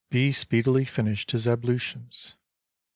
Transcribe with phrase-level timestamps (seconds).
[0.09, 0.31] B.
[0.31, 2.33] speedily finished his ablutions.